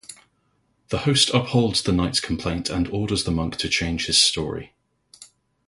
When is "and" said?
2.71-2.87